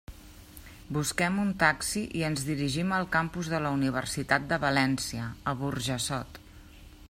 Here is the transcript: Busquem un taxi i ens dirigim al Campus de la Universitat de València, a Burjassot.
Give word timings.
Busquem 0.95 1.35
un 1.43 1.51
taxi 1.63 2.03
i 2.21 2.23
ens 2.29 2.45
dirigim 2.47 2.95
al 2.99 3.05
Campus 3.17 3.51
de 3.53 3.61
la 3.67 3.73
Universitat 3.77 4.49
de 4.55 4.59
València, 4.67 5.29
a 5.53 5.57
Burjassot. 5.63 6.45